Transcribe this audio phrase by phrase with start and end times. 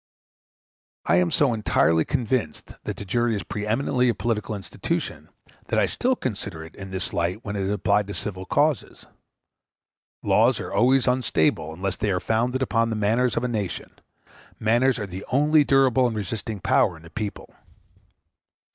[1.05, 5.29] I am so entirely convinced that the jury is pre eminently a political institution
[5.67, 9.05] that I still consider it in this light when it is applied in civil causes.
[10.23, 13.91] Laws are always unstable unless they are founded upon the manners of a nation;
[14.59, 17.53] manners are the only durable and resisting power in a people.